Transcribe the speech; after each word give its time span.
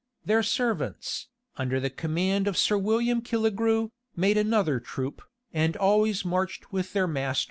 Their 0.25 0.41
servants, 0.41 1.27
under 1.57 1.79
the 1.79 1.91
command 1.91 2.47
of 2.47 2.57
Sir 2.57 2.75
William 2.75 3.21
Killigrew, 3.21 3.91
made 4.15 4.35
another 4.35 4.79
troop, 4.79 5.21
and 5.53 5.77
always 5.77 6.25
marched 6.25 6.73
with 6.73 6.93
their 6.93 7.05
masters. 7.05 7.39